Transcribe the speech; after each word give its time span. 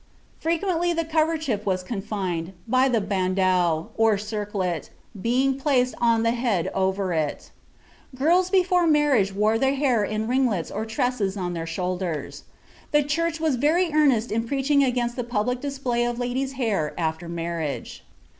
Frequently 0.39 0.93
the 0.93 1.05
co 1.05 1.27
verchief 1.27 1.63
was 1.63 1.83
confined, 1.83 2.53
by 2.67 2.89
the 2.89 2.99
bandeau, 2.99 3.89
or 3.95 4.17
circlet, 4.17 4.89
being 5.21 5.59
placed 5.59 5.93
on 6.01 6.23
tlie 6.23 6.33
head, 6.33 6.71
over 6.73 7.13
it 7.13 7.51
Girls 8.15 8.49
before 8.49 8.87
marriage 8.87 9.31
wore 9.31 9.59
their 9.59 9.75
hair 9.75 10.03
in 10.03 10.27
ringlets 10.27 10.71
or 10.71 10.87
tresses 10.87 11.37
on 11.37 11.53
their 11.53 11.67
shoulders. 11.67 12.45
The 12.89 13.03
church 13.03 13.39
was 13.39 13.57
very 13.57 13.93
earnest 13.93 14.31
in 14.31 14.47
preaching 14.47 14.83
against 14.83 15.15
the 15.17 15.23
public 15.23 15.61
display 15.61 16.03
of 16.03 16.17
ladies' 16.17 16.53
hair 16.53 16.95
after 16.97 17.29
marriage. 17.29 18.03